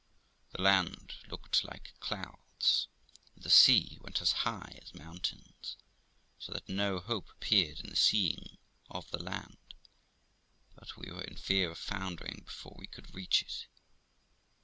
[0.53, 2.87] The land looked like clouds,
[3.35, 5.77] and the sea went as high as mountains,
[6.39, 8.57] so that no hope appeared in the seeing
[8.89, 9.59] the land,
[10.73, 13.67] but we were in fear of foundering before we could reach it.